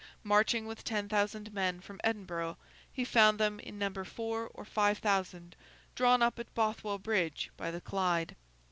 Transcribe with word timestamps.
Marching 0.23 0.65
with 0.65 0.83
ten 0.83 1.07
thousand 1.07 1.53
men 1.53 1.79
from 1.79 2.01
Edinburgh, 2.03 2.57
he 2.91 3.05
found 3.05 3.39
them, 3.39 3.59
in 3.59 3.77
number 3.77 4.03
four 4.03 4.49
or 4.55 4.65
five 4.65 4.97
thousand, 4.97 5.55
drawn 5.93 6.23
up 6.23 6.39
at 6.39 6.55
Bothwell 6.55 6.97
Bridge, 6.97 7.51
by 7.55 7.69
the 7.69 7.81
Clyde. 7.81 8.35